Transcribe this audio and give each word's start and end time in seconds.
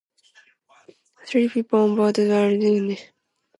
Three 1.27 1.47
people 1.47 1.81
on 1.83 1.95
board 1.95 2.15
the 2.15 2.23
wheeler 2.23 2.35
were 2.37 2.49
injured 2.49 2.63
as 2.63 2.63
they 2.63 2.95
jumped 2.95 3.01
over 3.01 3.05
board. 3.05 3.13